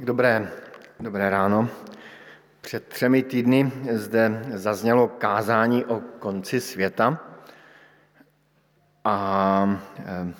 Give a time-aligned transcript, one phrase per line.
[0.00, 0.48] Dobré,
[1.00, 1.68] dobré ráno.
[2.60, 7.20] Před třemi týdny zde zaznělo kázání o konci světa
[9.04, 10.34] a eh,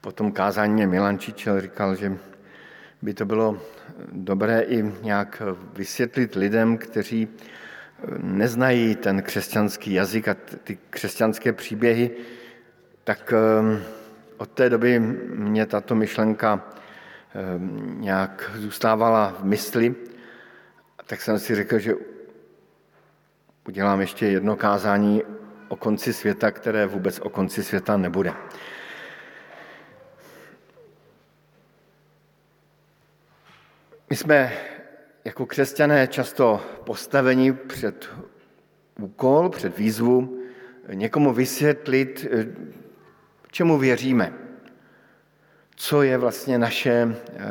[0.00, 2.18] po tom kázání mě Milan Čičel říkal, že
[3.02, 3.60] by to bylo
[4.12, 7.28] dobré i nějak vysvětlit lidem, kteří
[8.18, 12.10] neznají ten křesťanský jazyk a ty křesťanské příběhy,
[13.04, 13.82] tak eh,
[14.36, 15.00] od té doby
[15.34, 16.76] mě tato myšlenka
[17.84, 19.94] nějak zůstávala v mysli,
[21.06, 21.94] tak jsem si řekl, že
[23.68, 25.22] udělám ještě jedno kázání
[25.68, 28.32] o konci světa, které vůbec o konci světa nebude.
[34.10, 34.52] My jsme
[35.24, 38.10] jako křesťané často postaveni před
[39.00, 40.42] úkol, před výzvu
[40.92, 42.26] někomu vysvětlit,
[43.50, 44.45] čemu věříme
[45.76, 47.44] co je vlastně naše, eh,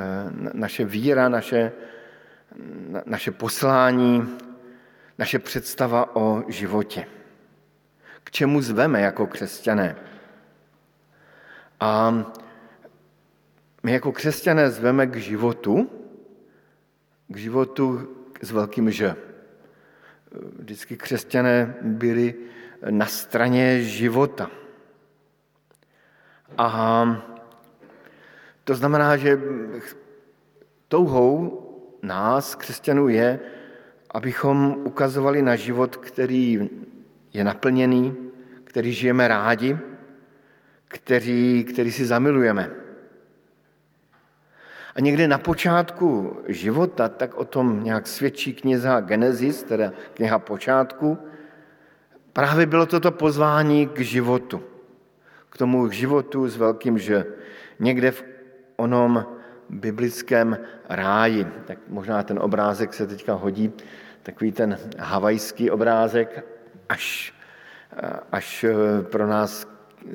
[0.54, 1.72] naše víra, naše,
[3.06, 4.38] naše poslání,
[5.18, 7.08] naše představa o životě.
[8.24, 9.96] K čemu zveme jako křesťané?
[11.80, 12.14] A
[13.84, 15.90] my jako křesťané zveme k životu,
[17.28, 19.16] k životu s velkým Ž.
[20.60, 22.36] Vždycky křesťané byli
[22.90, 24.52] na straně života.
[26.58, 27.06] A
[28.66, 29.40] to znamená, že
[30.88, 31.62] touhou
[32.02, 33.40] nás, křesťanů, je,
[34.12, 36.70] abychom ukazovali na život, který
[37.34, 38.16] je naplněný,
[38.64, 39.78] který žijeme rádi,
[40.88, 42.72] který, který si zamilujeme.
[44.96, 51.18] A někdy na počátku života, tak o tom nějak svědčí kniha Genesis, teda kniha počátku,
[52.34, 54.64] právě bylo toto pozvání k životu.
[55.50, 57.26] K tomu životu s velkým že.
[57.80, 58.35] Někde v
[58.76, 59.26] onom
[59.70, 60.58] biblickém
[60.90, 61.48] ráji.
[61.66, 63.74] Tak možná ten obrázek se teďka hodí,
[64.24, 66.46] takový ten havajský obrázek,
[66.90, 67.34] až,
[68.32, 68.66] až
[69.02, 69.68] pro nás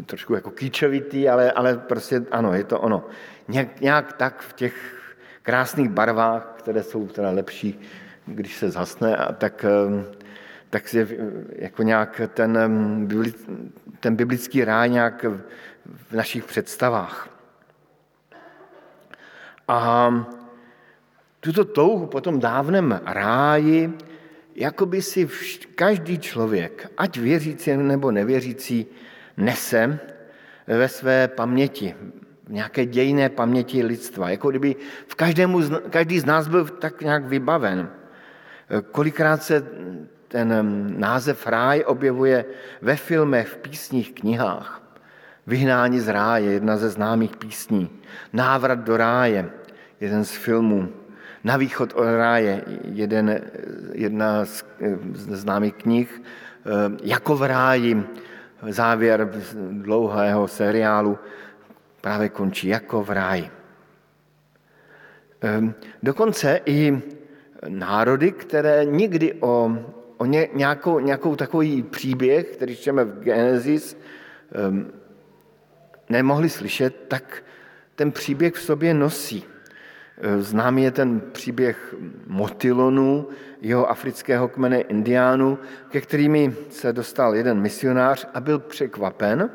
[0.07, 3.05] trošku jako kýčovitý, ale, ale prostě ano, je to ono.
[3.49, 4.75] Nějak, nějak tak v těch
[5.43, 7.81] krásných barvách, které jsou teda lepší,
[8.27, 9.65] když se zhasne, a tak,
[10.71, 11.07] tak je
[11.53, 12.59] jako nějak ten,
[14.01, 15.25] ten biblický ráj nějak
[15.87, 17.40] v našich představách.
[19.71, 20.11] A
[21.41, 23.93] tuto touhu po tom dávném ráji,
[24.55, 25.29] jako by si
[25.75, 28.87] každý člověk, ať věřící nebo nevěřící,
[29.37, 29.99] nese
[30.67, 31.95] ve své paměti,
[32.47, 34.31] v nějaké dějné paměti lidstva.
[34.31, 34.77] Jako kdyby
[35.07, 35.61] v každému,
[35.91, 37.89] každý z nás byl tak nějak vybaven.
[38.91, 39.67] Kolikrát se
[40.29, 40.51] ten
[40.99, 42.45] název ráj objevuje
[42.83, 44.83] ve filmech, v písních, knihách.
[45.47, 47.91] Vyhnání z ráje, jedna ze známých písní.
[48.33, 49.51] Návrat do ráje,
[50.01, 50.89] jeden z filmů.
[51.45, 53.41] Na východ od ráje, jeden,
[53.93, 54.65] jedna z,
[55.15, 56.71] známých knih, eh,
[57.03, 58.05] jako v ráji,
[58.69, 59.31] závěr
[59.71, 61.19] dlouhého seriálu
[62.01, 63.51] právě končí jako v ráji.
[65.41, 67.03] Ehm, dokonce i
[67.69, 69.73] národy, které nikdy o,
[70.17, 73.97] o ně, nějakou, nějakou takový příběh, který čteme v Genesis,
[74.53, 74.93] ehm,
[76.09, 77.43] nemohli slyšet, tak
[77.95, 79.45] ten příběh v sobě nosí.
[80.39, 81.95] Známý je ten příběh
[82.27, 83.29] Motilonu,
[83.61, 85.59] jeho afrického kmene indiánů,
[85.89, 89.51] ke kterými se dostal jeden misionář a byl překvapen,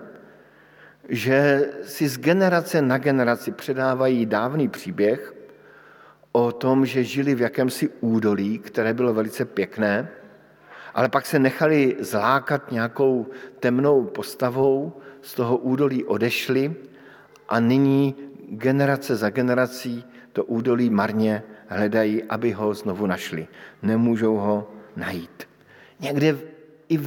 [1.10, 5.36] že si z generace na generaci předávají dávný příběh
[6.32, 10.10] o tom, že žili v jakémsi údolí, které bylo velice pěkné,
[10.94, 13.28] ale pak se nechali zlákat nějakou
[13.60, 16.76] temnou postavou, z toho údolí odešli
[17.50, 18.16] a nyní
[18.50, 20.06] generace za generací
[20.36, 23.48] to údolí marně hledají, aby ho znovu našli.
[23.82, 25.48] Nemůžou ho najít.
[26.00, 26.38] Někde
[26.90, 27.00] i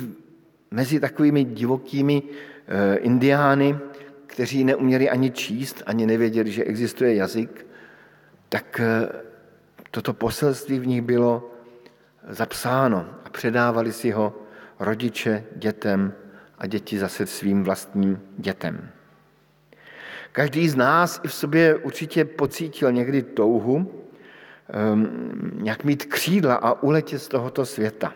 [0.71, 3.79] mezi takovými divokými e, indiány,
[4.27, 7.67] kteří neuměli ani číst, ani nevěděli, že existuje jazyk,
[8.49, 9.09] tak e,
[9.91, 11.51] toto poselství v nich bylo
[12.29, 14.43] zapsáno a předávali si ho
[14.81, 16.13] rodiče dětem
[16.59, 18.89] a děti zase svým vlastním dětem.
[20.33, 23.93] Každý z nás i v sobě určitě pocítil někdy touhu
[25.53, 28.13] nějak mít křídla a uletět z tohoto světa.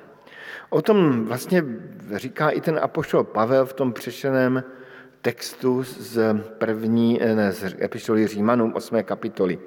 [0.70, 1.64] O tom vlastně
[2.14, 4.64] říká i ten apoštol Pavel v tom přešeném
[5.23, 9.03] textu z první, ne, z epištoly Římanům 8.
[9.03, 9.58] kapitoly.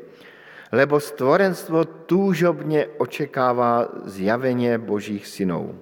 [0.71, 5.79] Lebo stvorenstvo túžobně očekává zjaveně božích synů.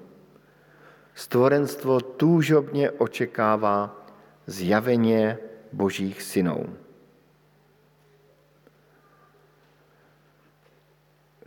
[1.15, 4.05] Stvorenstvo túžobně očekává
[4.47, 5.37] zjaveně
[5.73, 6.77] božích synů.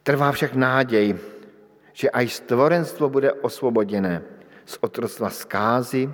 [0.02, 1.18] Trvá však nádej,
[1.92, 4.22] že až stvorenstvo bude osvoboděné
[4.64, 6.10] z otroctva zkázy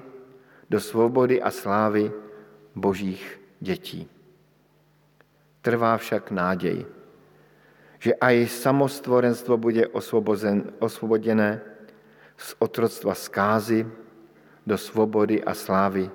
[0.70, 2.12] do svobody a slávy
[2.74, 4.08] božích dětí.
[5.60, 6.86] Trvá však náděj,
[7.98, 11.60] že aj samostvorenstvo bude osvobozen, osvoboděné
[12.36, 13.86] z otroctva zkázy
[14.66, 16.10] do svobody a slávy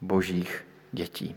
[0.00, 1.36] božích dětí.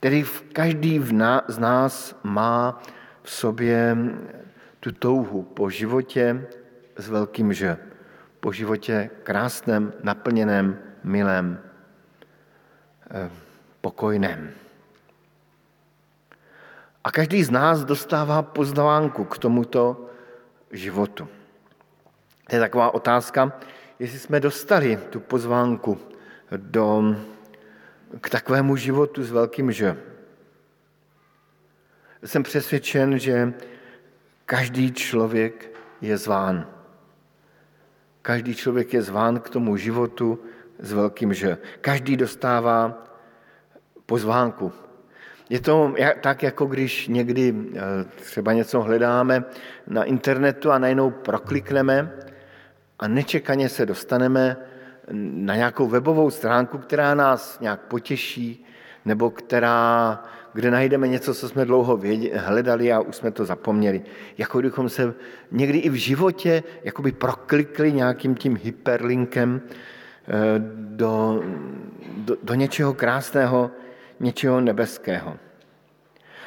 [0.00, 1.02] Tedy každý
[1.48, 2.82] z nás má
[3.22, 3.96] v sobě
[4.80, 6.46] tu touhu po životě
[6.96, 7.76] s velkým Ž,
[8.40, 11.58] po životě krásném, naplněném, milém,
[13.10, 13.30] eh,
[13.80, 14.50] pokojném.
[17.04, 20.06] A každý z nás dostává pozvánku k tomuto
[20.70, 21.28] životu.
[22.48, 23.52] To je taková otázka,
[23.98, 25.98] jestli jsme dostali tu pozvánku
[26.56, 27.16] do,
[28.20, 29.96] k takovému životu s velkým Ž.
[32.24, 33.54] Jsem přesvědčen, že
[34.46, 36.66] každý člověk je zván.
[38.22, 40.40] Každý člověk je zván k tomu životu
[40.78, 41.58] s velkým Ž.
[41.80, 43.04] Každý dostává
[44.06, 44.72] pozvánku.
[45.50, 49.44] Je to tak, jako když někdy eh, třeba něco hledáme
[49.86, 52.12] na internetu a najednou proklikneme
[52.98, 54.56] a nečekaně se dostaneme
[55.12, 58.66] na nějakou webovou stránku, která nás nějak potěší,
[59.04, 60.22] nebo která,
[60.52, 62.00] kde najdeme něco, co jsme dlouho
[62.34, 64.02] hledali a už jsme to zapomněli.
[64.38, 65.14] Jako kdybychom se
[65.50, 70.32] někdy i v životě jakoby proklikli nějakým tím hyperlinkem eh,
[70.74, 71.42] do,
[72.16, 73.70] do, do něčeho krásného,
[74.20, 75.36] něčeho nebeského.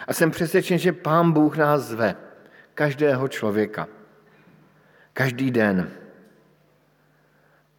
[0.08, 2.16] A jsem přesvědčen, že Pán Bůh nás zve,
[2.74, 3.88] každého člověka,
[5.14, 5.92] každý den,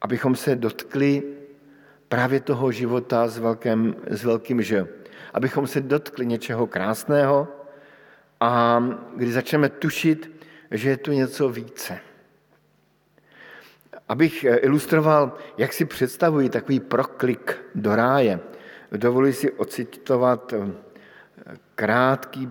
[0.03, 1.23] abychom se dotkli
[2.09, 4.87] právě toho života s, velkým, s velkým Ž.
[5.35, 7.49] Abychom se dotkli něčeho krásného
[8.41, 8.85] a
[9.17, 11.99] kdy začneme tušit, že je tu něco více.
[14.09, 18.41] Abych ilustroval, jak si představuji takový proklik do ráje,
[18.93, 20.73] dovoluji si ocitovat eh,
[21.75, 22.51] krátký,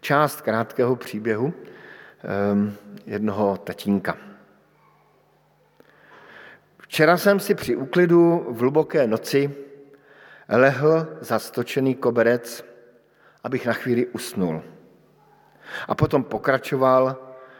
[0.00, 2.72] část krátkého příběhu eh,
[3.06, 4.31] jednoho tatínka.
[6.92, 9.54] Včera jsem si při úklidu v hluboké noci
[10.48, 12.64] lehl za stočený koberec,
[13.44, 14.62] abych na chvíli usnul.
[15.88, 17.16] A potom pokračoval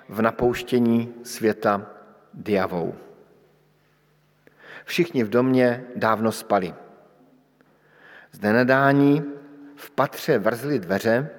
[0.08, 1.86] v napouštění světa
[2.34, 2.94] diavou.
[4.84, 6.74] Všichni v domě dávno spali.
[8.32, 9.24] Z nenadání
[9.76, 11.30] v patře vrzly dveře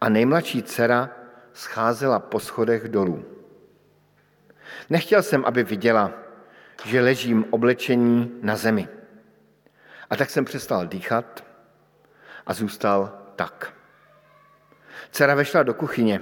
[0.00, 1.10] a nejmladší dcera
[1.52, 3.24] scházela po schodech dolů.
[4.90, 6.21] Nechtěl jsem, aby viděla,
[6.84, 8.88] že ležím oblečení na zemi.
[10.10, 11.44] A tak jsem přestal dýchat
[12.46, 13.74] a zůstal tak.
[15.10, 16.20] Dcera vešla do kuchyně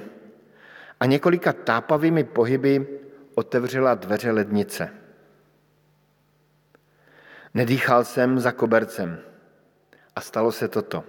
[1.00, 3.00] a několika tápavými pohyby
[3.34, 4.90] otevřela dveře lednice.
[7.54, 9.18] Nedýchal jsem za kobercem
[10.16, 11.04] a stalo se toto.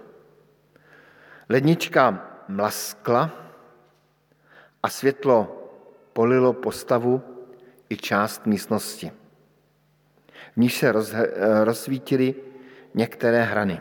[1.48, 3.30] Lednička mlaskla
[4.82, 5.68] a světlo
[6.12, 7.22] polilo postavu
[7.88, 9.21] i část místnosti
[10.52, 11.14] v níž se roz,
[11.64, 12.34] rozsvítily
[12.94, 13.80] některé hrany.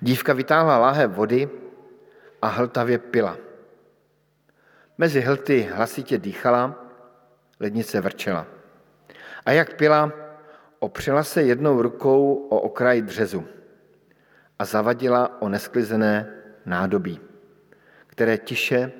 [0.00, 1.48] Dívka vytáhla láhev vody
[2.42, 3.36] a hltavě pila.
[4.98, 6.84] Mezi hlty hlasitě dýchala,
[7.60, 8.46] lednice vrčela.
[9.46, 10.12] A jak pila,
[10.78, 13.44] opřela se jednou rukou o okraj dřezu
[14.58, 16.34] a zavadila o nesklizené
[16.66, 17.20] nádobí,
[18.06, 18.92] které tiše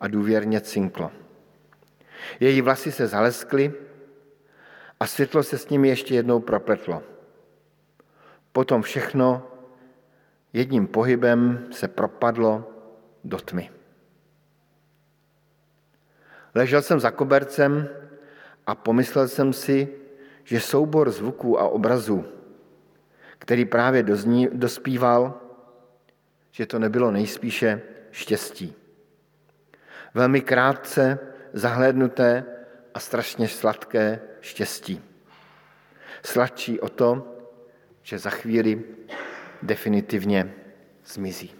[0.00, 1.12] a důvěrně cinklo.
[2.40, 3.72] Její vlasy se zaleskly
[5.00, 7.02] a světlo se s nimi ještě jednou propletlo.
[8.52, 9.46] Potom všechno
[10.52, 12.72] jedním pohybem se propadlo
[13.24, 13.70] do tmy.
[16.54, 17.88] Ležel jsem za kobercem
[18.66, 19.88] a pomyslel jsem si,
[20.44, 22.24] že soubor zvuků a obrazů,
[23.38, 25.40] který právě dozní, dospíval,
[26.50, 28.74] že to nebylo nejspíše štěstí.
[30.14, 31.18] Velmi krátce
[31.52, 32.44] zahlédnuté
[32.96, 35.02] a strašně sladké štěstí.
[36.22, 37.36] Sladčí o to,
[38.02, 38.84] že za chvíli
[39.62, 40.54] definitivně
[41.06, 41.54] zmizí.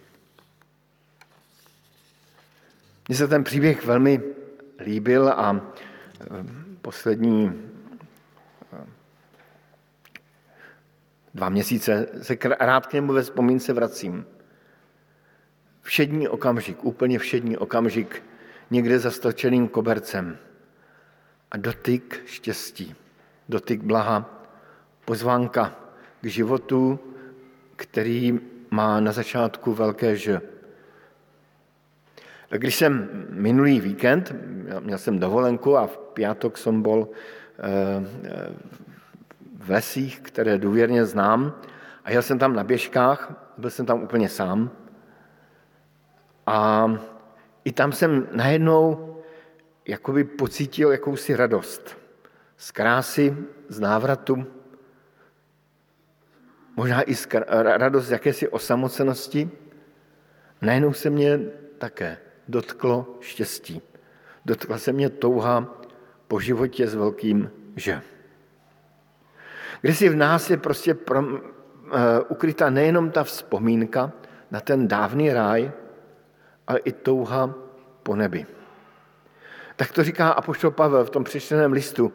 [3.09, 4.23] Mně se ten příběh velmi
[4.79, 5.73] líbil a
[6.21, 6.27] e,
[6.83, 7.47] poslední
[8.73, 8.87] e,
[11.35, 14.27] dva měsíce se rád k němu ve vzpomínce vracím.
[15.83, 18.23] Všední okamžik, úplně všední okamžik,
[18.71, 20.39] někde za stočeným kobercem
[21.57, 22.95] a dotyk štěstí,
[23.49, 24.45] dotyk blaha,
[25.05, 25.73] pozvánka
[26.21, 27.01] k životu,
[27.77, 30.41] který má na začátku velké Ž.
[32.51, 34.35] Když jsem minulý víkend,
[34.81, 37.09] měl jsem dovolenku a v pátek jsem byl
[39.57, 41.57] v lesích, které důvěrně znám
[42.05, 44.71] a jel jsem tam na běžkách, byl jsem tam úplně sám
[46.47, 46.87] a
[47.65, 49.16] i tam jsem najednou
[49.87, 51.99] jakoby pocítil jakousi radost
[52.57, 53.37] z krásy,
[53.69, 54.47] z návratu,
[56.77, 57.29] možná i z
[57.63, 59.51] radost z jakési osamocenosti.
[60.63, 61.41] Najednou se mě
[61.79, 63.83] také dotklo štěstí.
[64.45, 65.81] Dotkla se mě touha
[66.29, 68.03] po životě s velkým že.
[69.81, 71.39] Když si v nás je prostě pro, uh,
[72.29, 74.13] ukryta nejenom ta vzpomínka
[74.51, 75.73] na ten dávný ráj,
[76.67, 77.55] ale i touha
[78.03, 78.47] po nebi.
[79.77, 82.13] Tak to říká apoštol Pavel v tom přečteném listu.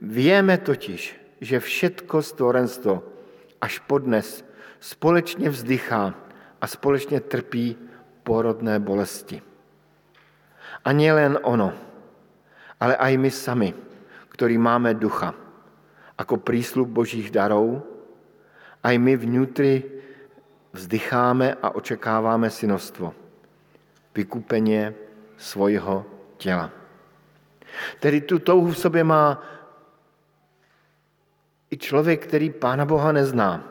[0.00, 3.02] Víme totiž, že všetko stvorenstvo
[3.60, 4.44] až podnes
[4.80, 6.14] společně vzdychá
[6.60, 7.76] a společně trpí
[8.22, 9.42] porodné bolesti.
[10.84, 11.72] A len ono,
[12.80, 13.70] ale aj my sami,
[14.34, 15.34] ktorí máme ducha,
[16.18, 17.86] ako prísľub Božích darov,
[18.82, 19.86] aj my vnútri
[20.74, 23.14] vzdycháme a očekáváme synostvo,
[24.14, 24.94] vykupenie
[25.38, 26.06] svojho
[26.42, 26.81] těla.
[28.00, 29.42] Tedy tu touhu v sobě má
[31.70, 33.64] i člověk, který Pána Boha nezná.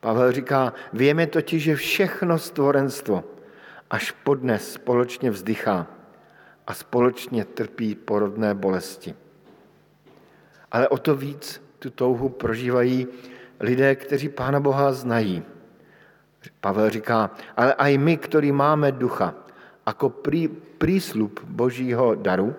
[0.00, 3.24] Pavel říká, víme totiž, že všechno stvorenstvo
[3.90, 5.86] až podnes společně vzdychá
[6.66, 9.14] a společně trpí porodné bolesti.
[10.72, 13.06] Ale o to víc tu touhu prožívají
[13.60, 15.42] lidé, kteří Pána Boha znají.
[16.60, 19.34] Pavel říká, ale i my, ktorí máme ducha,
[19.86, 22.54] jako prí, prísľub Božího daru,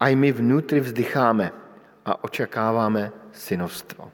[0.00, 1.52] aj my vnútri vzdycháme
[2.04, 4.10] a očekáváme synovstvo.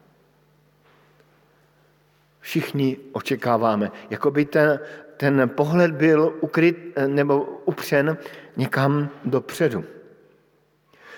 [2.40, 4.80] Všichni očekáváme, jako by ten,
[5.16, 8.16] ten pohled byl ukryt nebo upřen
[8.56, 9.84] někam dopředu.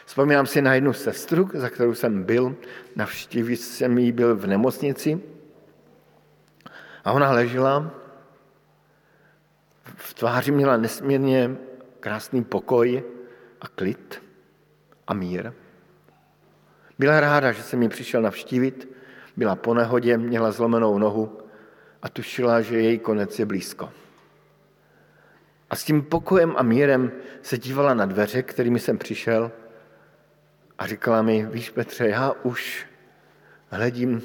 [0.04, 2.56] Vzpomínám si na jednu sestru, za kterou jsem byl,
[2.96, 5.20] navštívit jsem jí byl v nemocnici
[7.04, 7.90] a ona ležela,
[9.96, 11.56] v tváři měla nesmírně
[12.00, 13.02] krásný pokoj
[13.60, 14.21] a klid
[15.12, 15.52] a mír.
[16.98, 18.88] Byla ráda, že jsem ji přišel navštívit,
[19.36, 21.38] byla po nehodě, měla zlomenou nohu
[22.02, 23.92] a tušila, že její konec je blízko.
[25.70, 29.52] A s tím pokojem a mírem se dívala na dveře, kterými jsem přišel
[30.78, 32.86] a říkala mi, víš Petře, já už
[33.68, 34.22] hledím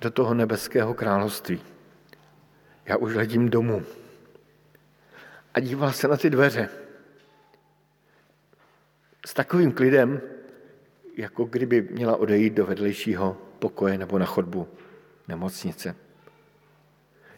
[0.00, 1.60] do toho nebeského království.
[2.84, 3.82] Já už hledím domů.
[5.54, 6.87] A dívala se na ty dveře.
[9.26, 10.20] S takovým klidem,
[11.16, 14.68] jako kdyby měla odejít do vedlejšího pokoje nebo na chodbu
[15.28, 15.94] nemocnice.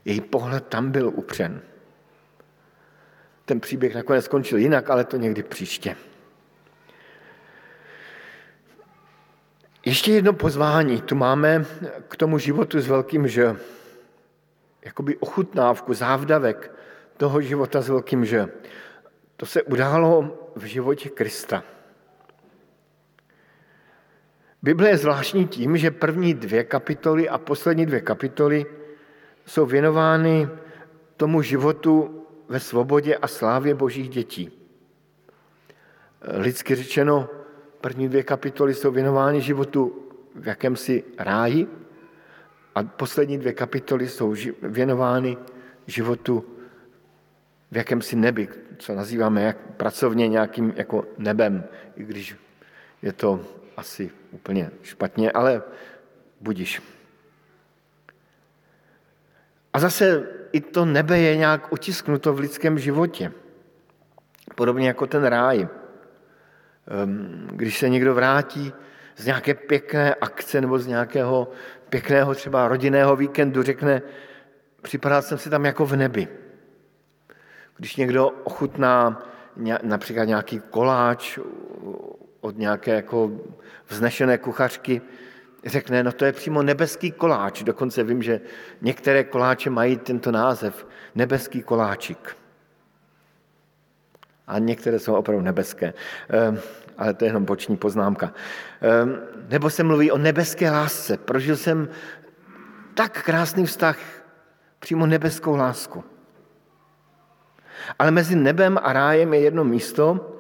[0.04, 1.62] Její pohled tam byl upřen.
[3.44, 5.96] Ten příběh nakonec skončil jinak, ale to někdy příště.
[9.84, 11.64] Ještě jedno pozvání tu máme
[12.08, 13.56] k tomu životu s velkým že.
[14.82, 16.72] Jakoby ochutnávku, závdavek
[17.16, 18.48] toho života s velkým že.
[19.36, 21.64] To se událo v životě Krista.
[24.62, 28.66] Bible je zvláštní tím, že první dvě kapitoly a poslední dvě kapitoly
[29.46, 30.48] jsou věnovány
[31.16, 34.50] tomu životu ve svobodě a slávě božích dětí.
[36.22, 37.28] Lidsky řečeno,
[37.80, 41.66] První dvě kapitoly jsou věnovány životu v jakémsi ráji
[42.74, 45.36] a poslední dvě kapitoly jsou věnovány
[45.86, 46.44] životu
[47.70, 48.48] v jakémsi nebi,
[48.80, 51.64] co nazýváme jak pracovně nějakým jako nebem,
[51.96, 52.36] i když
[53.02, 53.40] je to
[53.76, 55.62] asi úplně špatně, ale
[56.40, 56.82] budiš.
[59.72, 63.32] A zase i to nebe je nějak utisknuto v lidském životě.
[64.54, 65.68] Podobně jako ten ráj.
[66.88, 68.72] Ehm, když se někdo vrátí
[69.16, 71.50] z nějaké pěkné akce nebo z nějakého
[71.88, 74.02] pěkného třeba rodinného víkendu, řekne,
[74.82, 76.28] připadal jsem si tam jako v nebi.
[77.80, 79.22] Když někdo ochutná
[79.82, 81.38] například nějaký koláč
[82.40, 83.30] od nějaké jako
[83.88, 85.02] vznešené kuchařky,
[85.66, 87.62] řekne, no to je přímo nebeský koláč.
[87.62, 88.40] Dokonce vím, že
[88.80, 92.36] některé koláče mají tento název, nebeský koláčik
[94.46, 95.94] a některé jsou opravdu nebeské,
[96.28, 96.58] ehm,
[96.98, 98.32] ale to je jenom boční poznámka.
[98.80, 99.18] Ehm,
[99.48, 101.16] nebo se mluví o nebeské lásce.
[101.16, 101.88] Prožil jsem
[102.94, 103.98] tak krásný vztah,
[104.78, 106.04] přímo nebeskou lásku.
[107.98, 110.36] Ale mezi nebem a rájem je jedno místo,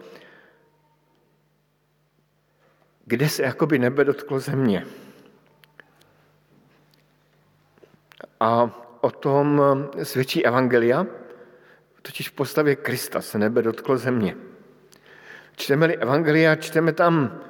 [3.04, 4.86] kde se jakoby nebe dotklo země.
[8.40, 8.70] A
[9.00, 9.62] o tom
[10.02, 11.06] svědčí Evangelia,
[12.02, 14.36] totiž v postavě Krista se nebe dotklo země.
[15.56, 17.40] Čteme-li Evangelia, čteme tam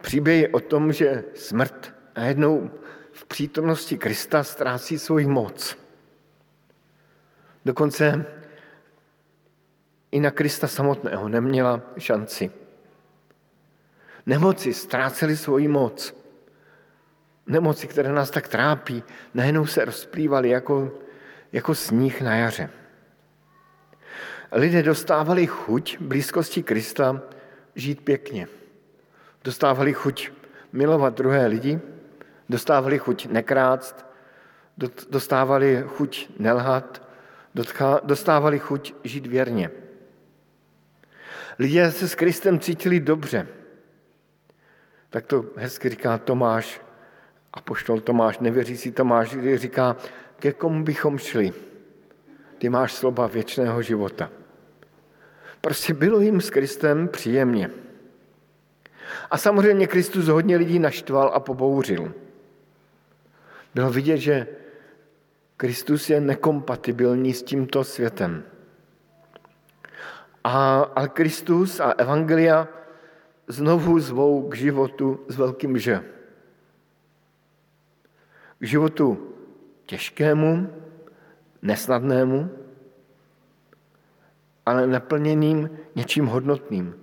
[0.00, 2.70] příběhy o tom, že smrt najednou
[3.12, 5.78] v přítomnosti Krista ztrácí svoji moc.
[7.64, 8.26] Dokonce
[10.12, 12.50] i na Krista samotného neměla šanci.
[14.26, 16.14] Nemoci ztrácely svoji moc.
[17.46, 19.02] Nemoci, které nás tak trápí,
[19.34, 20.92] najednou se rozplývaly jako,
[21.52, 22.70] jako sníh na jaře.
[24.52, 27.22] Lidé dostávali chuť blízkosti Krista
[27.74, 28.48] žít pěkně.
[29.44, 30.30] Dostávali chuť
[30.72, 31.80] milovat druhé lidi,
[32.48, 34.06] dostávali chuť nekrást,
[35.10, 37.02] dostávali chuť nelhat,
[38.04, 39.70] dostávali chuť žít věrně.
[41.62, 43.46] Lidé se s Kristem cítili dobře.
[45.10, 46.80] Tak to hezky říká Tomáš,
[47.52, 49.96] a poštol Tomáš, nevěřící Tomáš, kdy říká,
[50.38, 51.52] ke komu bychom šli?
[52.58, 54.30] Ty máš slova věčného života.
[55.60, 57.70] Prostě bylo jim s Kristem příjemně.
[59.30, 62.14] A samozřejmě Kristus hodně lidí naštval a pobouřil.
[63.74, 64.46] Bylo vidět, že
[65.56, 68.44] Kristus je nekompatibilní s tímto světem.
[70.44, 72.68] A, a Kristus a Evangelia
[73.46, 76.04] znovu zvou k životu s velkým že.
[78.58, 79.34] K životu
[79.86, 80.70] těžkému,
[81.62, 82.50] nesnadnému,
[84.66, 86.94] ale naplněným něčím hodnotným,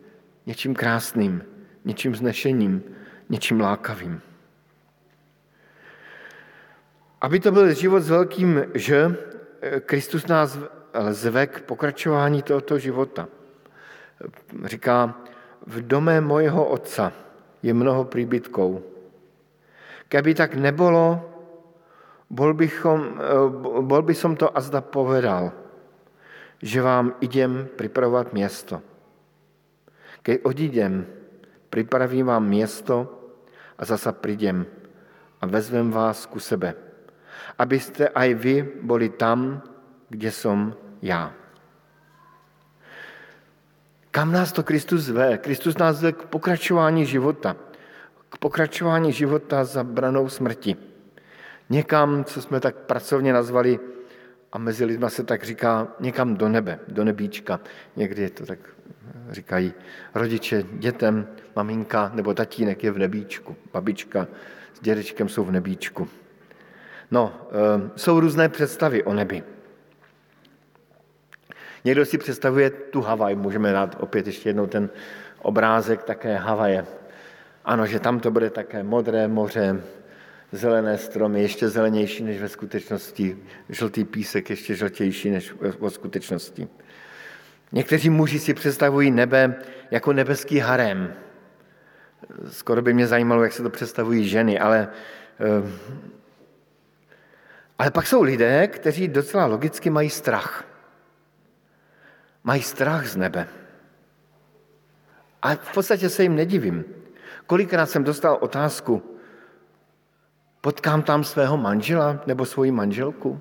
[0.45, 1.43] něčím krásným,
[1.85, 2.83] něčím znešením,
[3.29, 4.21] něčím lákavým.
[7.21, 9.15] Aby to byl život s velkým že,
[9.85, 10.57] Kristus nás
[11.09, 13.27] zve k pokračování tohoto života.
[14.65, 15.15] Říká,
[15.67, 17.13] v dome mojeho otca
[17.63, 18.83] je mnoho příbytků.
[20.09, 21.21] Keby tak nebylo,
[22.29, 23.21] bol, bychom,
[23.81, 25.51] bol by som to azda povedal,
[26.61, 28.81] že vám idem připravovat město.
[30.21, 31.05] Keď odídem,
[31.69, 33.07] připravím vám město
[33.77, 34.65] a zasa přijdem
[35.41, 36.73] a vezmem vás ku sebe,
[37.57, 39.61] abyste aj vy boli tam,
[40.09, 41.33] kde som já.
[44.11, 45.37] Kam nás to Kristus zve?
[45.37, 47.55] Kristus nás zve k pokračování života.
[48.29, 50.75] K pokračování života za branou smrti.
[51.69, 53.79] Někam, co jsme tak pracovně nazvali,
[54.51, 57.59] a mezi lidma se tak říká, někam do nebe, do nebíčka.
[57.95, 58.59] Někdy to tak
[59.29, 59.73] říkají
[60.13, 64.27] rodiče dětem, maminka nebo tatínek je v nebíčku, babička
[64.73, 66.07] s dědečkem jsou v nebíčku.
[67.11, 69.43] No, eh, jsou různé představy o nebi.
[71.85, 74.89] Někdo si představuje tu Havaj, můžeme dát opět ještě jednou ten
[75.41, 76.85] obrázek také Havaje.
[77.65, 79.81] Ano, že tam to bude také modré moře,
[80.51, 83.37] zelené stromy, ještě zelenější než ve skutečnosti,
[83.69, 86.67] žltý písek ještě žltější než ve skutečnosti.
[87.71, 89.55] Někteří muži si představují nebe
[89.91, 91.13] jako nebeský harem.
[92.51, 94.87] Skoro by mě zajímalo, jak se to představují ženy, ale,
[95.39, 95.71] eh,
[97.77, 100.68] ale pak jsou lidé, kteří docela logicky mají strach
[102.49, 103.47] mají strach z nebe.
[105.41, 106.85] A v podstatě se jim nedivím.
[107.45, 109.05] Kolikrát jsem dostal otázku,
[110.61, 113.39] potkám tam svého manžela nebo svoji manželku?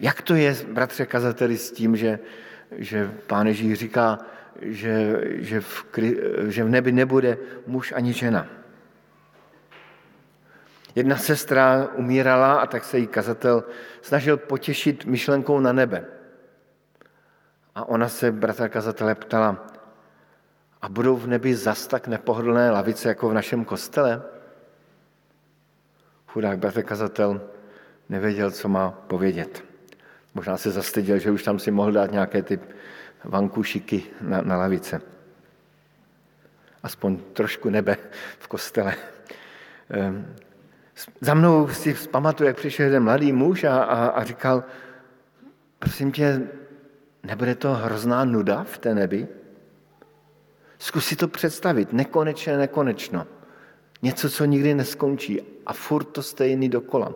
[0.00, 2.18] Jak to je, bratře kazateli, s tím, že,
[2.72, 4.18] že pán Ježíš říká,
[4.60, 5.84] že, že, v,
[6.48, 8.48] že v nebi nebude muž ani žena?
[10.94, 13.64] Jedna sestra umírala a tak se jí kazatel
[14.02, 16.04] snažil potěšit myšlenkou na nebe.
[17.74, 19.66] A ona se bratra kazatele ptala,
[20.82, 24.22] a budou v nebi zas tak nepohodlné lavice jako v našem kostele?
[26.26, 27.40] Chudák bratr kazatel
[28.08, 29.64] nevěděl, co má povědět.
[30.34, 32.60] Možná se zastyděl, že už tam si mohl dát nějaké ty
[33.24, 35.00] vankušiky na, na lavice.
[36.82, 37.96] Aspoň trošku nebe
[38.38, 38.94] v kostele.
[39.90, 40.36] Ehm,
[41.20, 44.64] za mnou si pamatuju, jak přišel jeden mladý muž a, a, a říkal,
[45.78, 46.42] prosím tě,
[47.22, 49.28] nebude to hrozná nuda v té nebi?
[50.78, 53.26] Zkus si to představit, nekonečně, nekonečno.
[54.02, 57.12] Něco, co nikdy neskončí a furt to stejný dokola.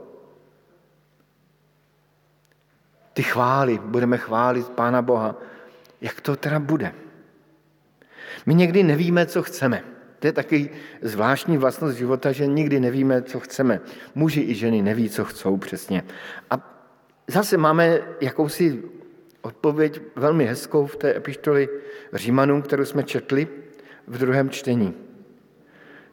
[3.12, 5.36] Ty chvály, budeme chválit Pána Boha.
[6.00, 6.94] Jak to teda bude?
[8.46, 9.93] My někdy nevíme, co chceme.
[10.18, 10.70] To je taky
[11.02, 13.80] zvláštní vlastnost života, že nikdy nevíme, co chceme.
[14.14, 16.04] Muži i ženy neví, co chcou přesně.
[16.50, 16.60] A
[17.28, 18.82] zase máme jakousi
[19.42, 21.68] odpověď velmi hezkou v té epištoli
[22.12, 23.48] Římanům, kterou jsme četli
[24.06, 24.94] v druhém čtení.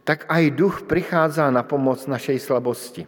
[0.03, 3.07] Tak aj duch přichází na pomoc našej slabosti.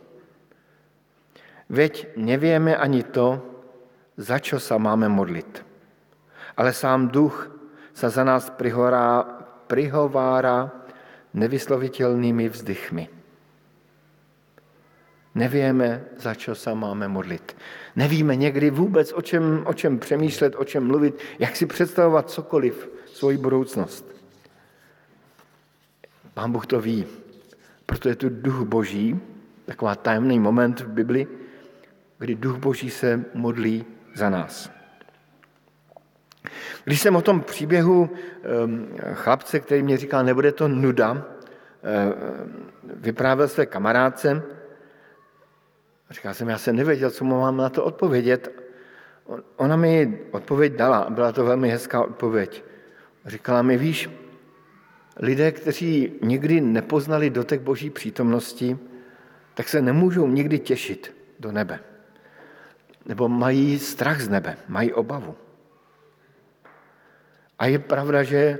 [1.70, 3.42] Veď nevieme ani to,
[4.18, 5.66] za čo sa máme modlit.
[6.54, 7.50] Ale sám duch
[7.98, 8.54] sa za nás
[9.68, 10.70] prihovára
[11.34, 13.10] nevyslovitelnými vzdychmi.
[15.34, 17.58] Nevíme, za čo sa máme modlit.
[17.98, 22.90] Nevíme někdy vůbec, o čem, o čem přemýšlet, o čem mluvit, jak si představovat cokoliv,
[23.06, 24.06] svoji budoucnost.
[26.34, 27.06] Pán Bůh to ví,
[27.86, 29.20] proto je tu duch boží,
[29.66, 31.28] taková tajemný moment v Bibli,
[32.18, 34.83] kdy duch boží se modlí za nás.
[36.84, 38.10] Když jsem o tom příběhu
[39.14, 41.26] chlapce, který mě říkal, nebude to nuda,
[42.84, 44.44] vyprávěl své kamarádce,
[46.10, 48.52] říkal jsem, já jsem nevěděl, co mu mám na to odpovědět.
[49.56, 52.64] Ona mi odpověď dala, byla to velmi hezká odpověď.
[53.26, 54.10] Říkala mi, víš,
[55.20, 58.78] lidé, kteří nikdy nepoznali dotek boží přítomnosti,
[59.54, 61.80] tak se nemůžou nikdy těšit do nebe.
[63.06, 65.36] Nebo mají strach z nebe, mají obavu.
[67.60, 68.60] A je pravda, že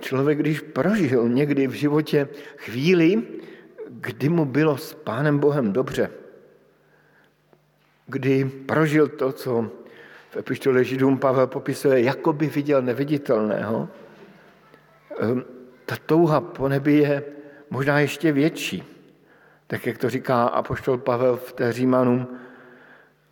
[0.00, 3.22] člověk, když prožil někdy v životě chvíli,
[3.90, 6.10] kdy mu bylo s Pánem Bohem dobře,
[8.06, 9.70] kdy prožil to, co
[10.30, 13.88] v epištole Židům Pavel popisuje, jako by viděl neviditelného,
[15.86, 17.22] ta touha po nebi je
[17.70, 18.82] možná ještě větší.
[19.66, 22.26] Tak jak to říká apoštol Pavel v té Římanům,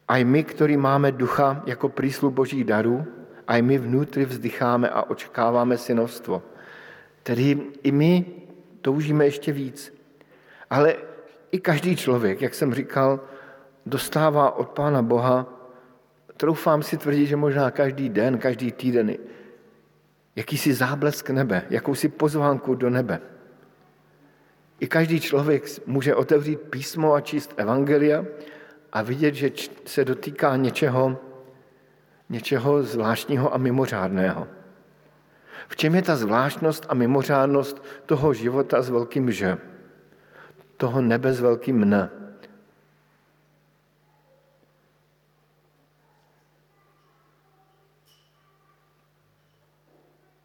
[0.08, 3.06] a my, který máme ducha jako príslu božích darů,
[3.48, 6.42] a my vnútri vzdycháme a očekáváme synovstvo.
[7.22, 8.24] Tedy i my
[8.80, 9.94] toužíme ještě víc.
[10.70, 10.94] Ale
[11.52, 13.20] i každý člověk, jak jsem říkal,
[13.86, 15.46] dostává od Pána Boha,
[16.36, 19.16] troufám si tvrdit, že možná každý den, každý týden,
[20.36, 23.20] jakýsi záblesk nebe, jakousi pozvánku do nebe.
[24.80, 28.24] I každý člověk může otevřít písmo a číst evangelia
[28.92, 29.50] a vidět, že
[29.84, 31.20] se dotýká něčeho,
[32.28, 34.48] něčeho zvláštního a mimořádného.
[35.68, 39.58] V čem je ta zvláštnost a mimořádnost toho života s velkým že?
[40.76, 42.10] Toho nebe s velkým ne.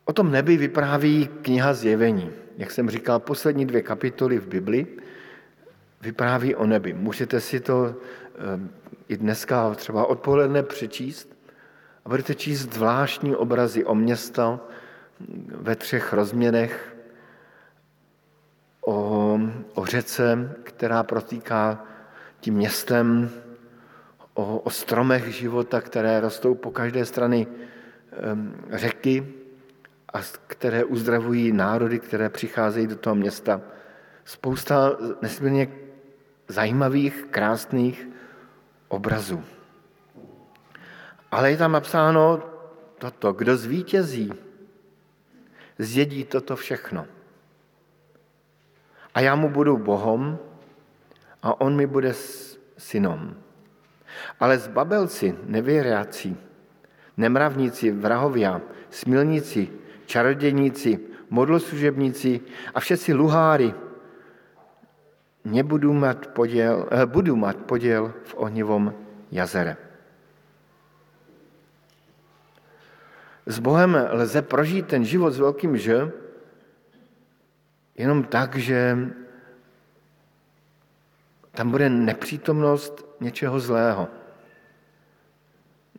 [0.06, 2.32] O tom nebi vypráví kniha Zjevení.
[2.58, 4.88] Jak jsem říkal, poslední dvě kapitoly v Bibli
[6.02, 6.94] vypráví o nebi.
[6.94, 8.70] Můžete si to eh,
[9.08, 11.38] i dneska třeba odpoledne přečíst
[12.10, 14.60] budete číst zvláštní obrazy o města
[15.48, 16.95] ve třech rozměrech,
[18.86, 19.39] o,
[19.74, 21.86] o řece, která protýká
[22.39, 23.30] tím městem,
[24.34, 27.48] o, o stromech života, které rostou po každé strany
[28.72, 29.34] řeky
[30.13, 33.62] a které uzdravují národy, které přicházejí do toho města.
[34.26, 35.67] Spousta nesmírně
[36.48, 38.08] zajímavých, krásných
[38.88, 39.43] obrazů.
[41.32, 42.44] Ale je tam napsáno
[42.98, 44.34] toto, kdo zvítězí,
[45.80, 47.06] zjedí toto všechno.
[49.15, 50.39] A já mu budu Bohom
[51.44, 52.13] a on mi bude
[52.78, 53.36] synom.
[54.39, 56.36] Ale zbabelci, nevěřáci,
[57.18, 59.70] nemravníci, vrahovia, smilníci,
[60.06, 62.42] čarodějníci, modloslužebníci
[62.74, 63.74] a všetci luháry
[65.46, 68.94] nebudu mít poděl, eh, budu mít poděl v ohnivom
[69.32, 69.88] jazere.
[73.50, 76.12] S Bohem lze prožít ten život s velkým Ž
[77.98, 78.98] jenom tak, že
[81.52, 84.08] tam bude nepřítomnost něčeho zlého.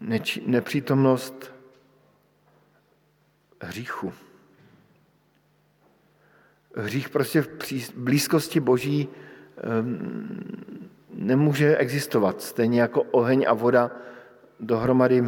[0.01, 1.55] Neč, nepřítomnost
[3.61, 4.13] hříchu.
[6.77, 7.49] Hřích prostě v
[7.97, 10.79] blízkosti Boží um,
[11.15, 12.43] nemůže existovat.
[12.43, 13.91] Stejně jako oheň a voda
[14.61, 15.25] dohromady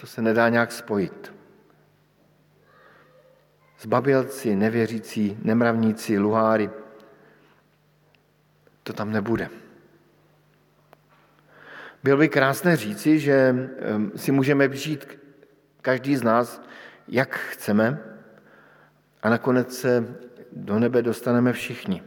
[0.00, 1.34] to se nedá nějak spojit.
[3.80, 6.70] Zbabělci, nevěřící, nemravníci, luháry,
[8.82, 9.48] to tam nebude.
[12.02, 13.54] Bylo by krásné říci, že
[14.16, 15.18] si můžeme žít
[15.82, 16.62] každý z nás,
[17.08, 17.98] jak chceme,
[19.22, 20.14] a nakonec se
[20.52, 22.02] do nebe dostaneme všichni.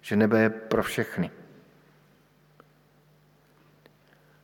[0.00, 1.30] Že nebe je pro všechny.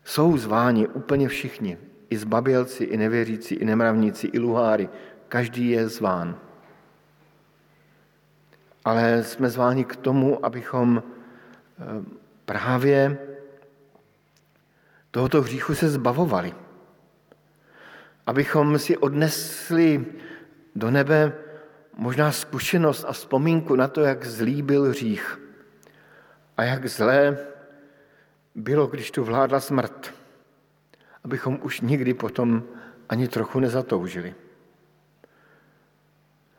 [0.05, 1.79] Jsou zváni úplně všichni,
[2.11, 4.89] i zbabělci, i nevěřící, i nemravníci, i luháry.
[5.29, 6.39] Každý je zván.
[8.85, 11.83] Ale jsme zváni k tomu, abychom eh,
[12.45, 13.19] právě
[15.11, 16.55] tohoto hříchu se zbavovali.
[18.27, 20.07] Abychom si odnesli
[20.75, 21.33] do nebe
[21.97, 25.41] možná zkušenost a vzpomínku na to, jak zlý byl hřích
[26.57, 27.39] a jak zlé
[28.55, 30.15] bylo, když tu vládla smrt.
[31.27, 32.63] Abychom už nikdy potom
[33.09, 34.35] ani trochu nezatoužili.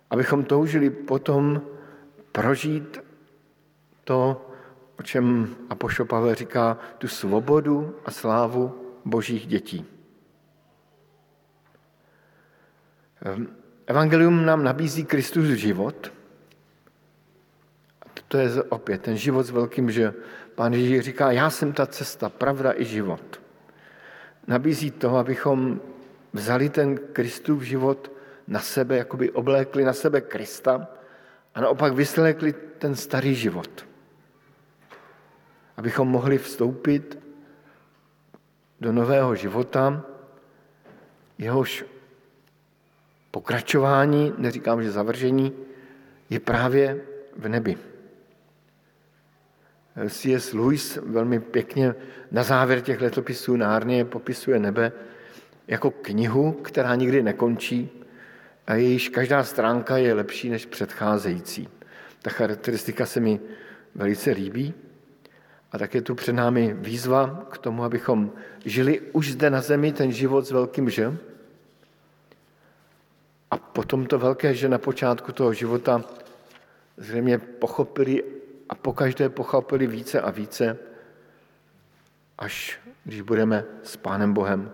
[0.09, 1.61] Abychom toužili potom
[2.31, 2.99] prožít
[4.03, 4.45] to,
[4.99, 8.75] o čem Apoštol Pavel říká, tu svobodu a slávu
[9.05, 9.85] božích dětí.
[13.23, 13.47] Ehm,
[13.87, 16.11] evangelium nám nabízí Kristus život.
[18.27, 20.13] To je opět ten život s velkým, že
[20.55, 23.46] pán Ježíš říká, já jsem ta cesta, pravda i život.
[24.47, 25.81] Nabízí to, abychom
[26.33, 28.11] vzali ten Kristův život
[28.47, 30.87] na sebe, jakoby oblékli na sebe Krista
[31.55, 33.87] a naopak vyslekli ten starý život
[35.77, 37.19] abychom mohli vstoupit
[38.81, 40.05] do nového života,
[41.37, 41.85] jehož
[43.31, 45.53] pokračování, neříkám, že zavržení,
[46.29, 47.01] je právě
[47.37, 47.77] v nebi.
[50.09, 50.53] C.S.
[50.53, 51.95] Lewis velmi pěkně
[52.31, 54.91] na závěr těch letopisů Nárnie popisuje nebe
[55.67, 57.89] jako knihu, která nikdy nekončí
[58.67, 61.69] a jejíž každá stránka je lepší než předcházející.
[62.21, 63.39] Ta charakteristika se mi
[63.95, 64.73] velice líbí.
[65.71, 68.31] A tak je tu před námi výzva k tomu, abychom
[68.65, 71.17] žili už zde na zemi ten život s velkým že.
[73.51, 76.03] A potom to velké že na počátku toho života
[76.97, 78.23] zřejmě pochopili
[78.69, 80.77] a pokaždé pochopili více a více,
[82.37, 84.71] až když budeme s Pánem Bohem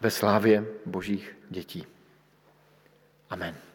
[0.00, 1.86] ve slávě božích dětí.
[3.30, 3.71] Amen.